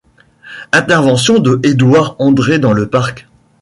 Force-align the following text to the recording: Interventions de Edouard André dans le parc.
Interventions 0.71 1.37
de 1.37 1.59
Edouard 1.61 2.15
André 2.17 2.57
dans 2.57 2.73
le 2.73 2.89
parc. 2.89 3.29